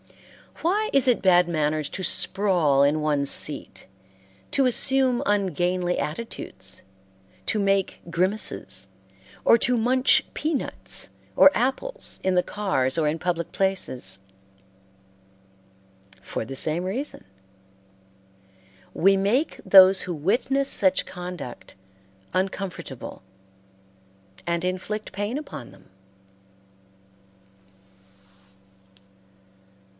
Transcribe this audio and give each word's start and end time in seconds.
Why 0.63 0.89
is 0.93 1.07
it 1.07 1.21
bad 1.21 1.47
manners 1.47 1.89
to 1.89 2.03
sprawl 2.03 2.83
in 2.83 3.01
one's 3.01 3.29
seat, 3.31 3.87
to 4.51 4.65
assume 4.65 5.23
ungainly 5.27 5.97
attitudes, 5.97 6.81
to 7.47 7.57
make 7.59 8.01
grimaces, 8.09 8.87
or 9.45 9.57
to 9.59 9.77
munch 9.77 10.23
peanuts 10.35 11.09
or 11.35 11.51
apples 11.55 12.19
in 12.23 12.35
the 12.35 12.43
cars 12.43 12.97
or 12.97 13.07
in 13.07 13.17
public 13.17 13.51
places? 13.51 14.19
For 16.19 16.45
the 16.45 16.55
same 16.55 16.83
reason. 16.83 17.23
We 18.93 19.17
make 19.17 19.59
those 19.65 20.01
who 20.03 20.13
witness 20.13 20.69
such 20.69 21.05
conduct 21.07 21.75
uncomfortable, 22.33 23.23
and 24.45 24.63
inflict 24.65 25.11
pain 25.11 25.37
upon 25.37 25.71
them. 25.71 25.89